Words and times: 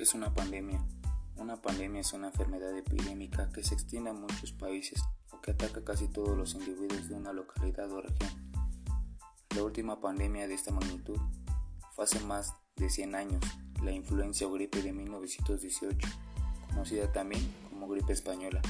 ¿Qué 0.00 0.04
es 0.04 0.14
una 0.14 0.32
pandemia? 0.32 0.82
Una 1.36 1.60
pandemia 1.60 2.00
es 2.00 2.14
una 2.14 2.28
enfermedad 2.28 2.74
epidémica 2.74 3.52
que 3.52 3.62
se 3.62 3.74
extiende 3.74 4.08
a 4.08 4.14
muchos 4.14 4.50
países 4.50 4.98
o 5.30 5.42
que 5.42 5.50
ataca 5.50 5.84
casi 5.84 6.08
todos 6.08 6.38
los 6.38 6.54
individuos 6.54 7.10
de 7.10 7.16
una 7.16 7.34
localidad 7.34 7.92
o 7.92 8.00
región. 8.00 8.30
La 9.54 9.62
última 9.62 10.00
pandemia 10.00 10.48
de 10.48 10.54
esta 10.54 10.72
magnitud 10.72 11.18
fue 11.94 12.04
hace 12.04 12.18
más 12.20 12.54
de 12.76 12.88
100 12.88 13.14
años, 13.14 13.44
la 13.82 13.92
influencia 13.92 14.46
o 14.46 14.52
gripe 14.52 14.80
de 14.80 14.94
1918, 14.94 16.08
conocida 16.68 17.12
también 17.12 17.46
como 17.68 17.86
gripe 17.86 18.14
española. 18.14 18.62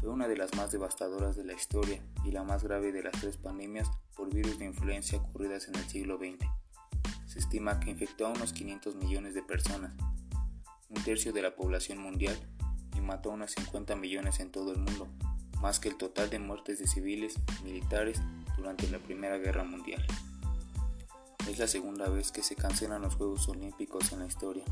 Fue 0.00 0.08
una 0.08 0.26
de 0.26 0.36
las 0.36 0.56
más 0.56 0.72
devastadoras 0.72 1.36
de 1.36 1.44
la 1.44 1.52
historia 1.52 2.02
y 2.24 2.32
la 2.32 2.42
más 2.42 2.64
grave 2.64 2.90
de 2.90 3.04
las 3.04 3.12
tres 3.12 3.36
pandemias 3.36 3.88
por 4.16 4.34
virus 4.34 4.58
de 4.58 4.64
influencia 4.64 5.18
ocurridas 5.18 5.68
en 5.68 5.76
el 5.76 5.88
siglo 5.88 6.18
XX. 6.18 6.44
Se 7.26 7.38
estima 7.38 7.78
que 7.78 7.92
infectó 7.92 8.26
a 8.26 8.30
unos 8.30 8.52
500 8.52 8.96
millones 8.96 9.34
de 9.34 9.42
personas 9.44 9.94
un 10.88 11.02
tercio 11.02 11.32
de 11.32 11.42
la 11.42 11.54
población 11.54 11.98
mundial 11.98 12.36
y 12.96 13.00
mató 13.00 13.30
a 13.30 13.34
unos 13.34 13.52
50 13.52 13.94
millones 13.96 14.40
en 14.40 14.50
todo 14.50 14.72
el 14.72 14.78
mundo, 14.78 15.08
más 15.60 15.80
que 15.80 15.88
el 15.88 15.96
total 15.96 16.30
de 16.30 16.38
muertes 16.38 16.78
de 16.78 16.86
civiles 16.86 17.34
militares 17.62 18.20
durante 18.56 18.88
la 18.88 18.98
Primera 18.98 19.38
Guerra 19.38 19.64
Mundial. 19.64 20.04
Es 21.48 21.58
la 21.58 21.66
segunda 21.66 22.08
vez 22.08 22.32
que 22.32 22.42
se 22.42 22.56
cancelan 22.56 23.02
los 23.02 23.14
Juegos 23.14 23.48
Olímpicos 23.48 24.12
en 24.12 24.20
la 24.20 24.26
historia. 24.26 24.64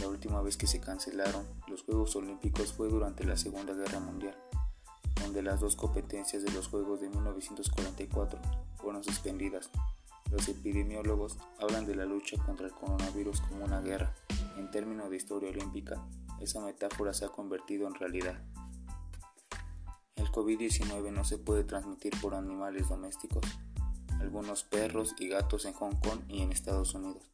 La 0.00 0.08
última 0.08 0.42
vez 0.42 0.56
que 0.56 0.66
se 0.66 0.80
cancelaron 0.80 1.46
los 1.68 1.82
Juegos 1.82 2.16
Olímpicos 2.16 2.72
fue 2.72 2.88
durante 2.88 3.24
la 3.24 3.36
Segunda 3.36 3.74
Guerra 3.74 4.00
Mundial, 4.00 4.36
donde 5.22 5.42
las 5.42 5.60
dos 5.60 5.76
competencias 5.76 6.42
de 6.42 6.50
los 6.50 6.68
Juegos 6.68 7.00
de 7.00 7.08
1944 7.08 8.38
fueron 8.76 9.04
suspendidas. 9.04 9.70
Los 10.30 10.48
epidemiólogos 10.48 11.38
hablan 11.60 11.86
de 11.86 11.94
la 11.94 12.06
lucha 12.06 12.36
contra 12.44 12.66
el 12.66 12.72
coronavirus 12.72 13.40
como 13.42 13.64
una 13.64 13.80
guerra, 13.80 14.14
en 14.56 14.70
términos 14.70 15.10
de 15.10 15.16
historia 15.16 15.50
olímpica, 15.50 16.06
esa 16.40 16.60
metáfora 16.60 17.14
se 17.14 17.24
ha 17.24 17.28
convertido 17.28 17.86
en 17.86 17.94
realidad. 17.94 18.42
El 20.16 20.28
COVID-19 20.28 21.12
no 21.12 21.24
se 21.24 21.38
puede 21.38 21.64
transmitir 21.64 22.12
por 22.20 22.34
animales 22.34 22.88
domésticos. 22.88 23.44
Algunos 24.20 24.64
perros 24.64 25.14
y 25.18 25.28
gatos 25.28 25.64
en 25.64 25.72
Hong 25.74 25.96
Kong 26.00 26.20
y 26.28 26.42
en 26.42 26.52
Estados 26.52 26.94
Unidos 26.94 27.30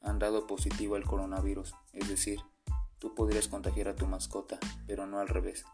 han 0.00 0.18
dado 0.18 0.46
positivo 0.46 0.94
al 0.96 1.04
coronavirus, 1.04 1.74
es 1.92 2.08
decir, 2.08 2.40
tú 2.98 3.14
podrías 3.14 3.48
contagiar 3.48 3.88
a 3.88 3.96
tu 3.96 4.06
mascota, 4.06 4.58
pero 4.86 5.06
no 5.06 5.18
al 5.18 5.28
revés. 5.28 5.64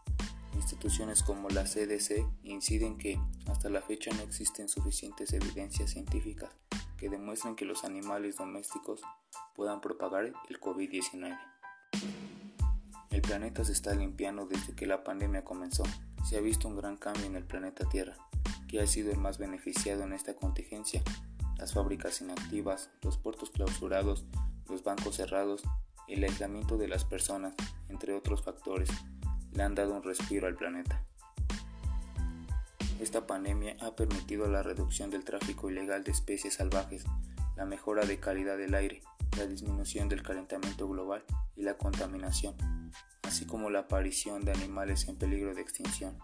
Instituciones 0.55 1.23
como 1.23 1.49
la 1.49 1.65
CDC 1.65 2.25
inciden 2.43 2.97
que 2.97 3.19
hasta 3.47 3.69
la 3.69 3.81
fecha 3.81 4.11
no 4.15 4.23
existen 4.23 4.69
suficientes 4.69 5.33
evidencias 5.33 5.91
científicas 5.91 6.49
que 6.97 7.09
demuestren 7.09 7.55
que 7.55 7.65
los 7.65 7.83
animales 7.83 8.37
domésticos 8.37 9.01
puedan 9.55 9.81
propagar 9.81 10.33
el 10.49 10.59
COVID-19. 10.59 11.37
El 13.11 13.21
planeta 13.21 13.63
se 13.63 13.71
está 13.71 13.95
limpiando 13.95 14.45
desde 14.45 14.75
que 14.75 14.85
la 14.85 15.03
pandemia 15.03 15.43
comenzó. 15.43 15.83
Se 16.27 16.37
ha 16.37 16.41
visto 16.41 16.67
un 16.67 16.75
gran 16.75 16.97
cambio 16.97 17.25
en 17.25 17.35
el 17.35 17.45
planeta 17.45 17.87
Tierra, 17.87 18.17
que 18.67 18.81
ha 18.81 18.87
sido 18.87 19.11
el 19.11 19.17
más 19.17 19.37
beneficiado 19.37 20.03
en 20.03 20.13
esta 20.13 20.35
contingencia. 20.35 21.01
Las 21.57 21.73
fábricas 21.73 22.19
inactivas, 22.21 22.89
los 23.01 23.17
puertos 23.17 23.51
clausurados, 23.51 24.25
los 24.67 24.83
bancos 24.83 25.15
cerrados, 25.15 25.63
el 26.07 26.23
aislamiento 26.23 26.77
de 26.77 26.87
las 26.87 27.05
personas, 27.05 27.55
entre 27.89 28.13
otros 28.13 28.43
factores, 28.43 28.89
le 29.53 29.63
han 29.63 29.75
dado 29.75 29.95
un 29.95 30.03
respiro 30.03 30.47
al 30.47 30.55
planeta. 30.55 31.05
Esta 33.05 33.27
pandemia 33.27 33.77
ha 33.81 33.95
permitido 33.95 34.47
la 34.47 34.63
reducción 34.63 35.11
del 35.11 35.23
tráfico 35.23 35.69
ilegal 35.69 36.03
de 36.03 36.11
especies 36.11 36.55
salvajes, 36.55 37.05
la 37.55 37.63
mejora 37.63 38.03
de 38.03 38.19
calidad 38.19 38.57
del 38.57 38.73
aire, 38.73 39.03
la 39.37 39.45
disminución 39.45 40.09
del 40.09 40.23
calentamiento 40.23 40.89
global 40.89 41.23
y 41.55 41.61
la 41.61 41.77
contaminación, 41.77 42.55
así 43.21 43.45
como 43.45 43.69
la 43.69 43.81
aparición 43.81 44.43
de 44.43 44.53
animales 44.53 45.07
en 45.07 45.17
peligro 45.17 45.53
de 45.53 45.61
extinción. 45.61 46.17